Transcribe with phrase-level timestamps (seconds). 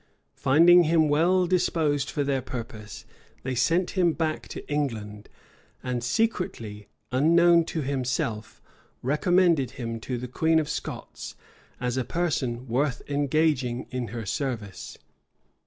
[0.33, 3.05] Finding him well disposed for their purpose,
[3.43, 5.29] they sent him back to England,
[5.83, 8.63] and secretly, unknown to himself,
[9.03, 11.35] recommended him to the queen of Scots,
[11.79, 14.97] as a person worth engaging in her service.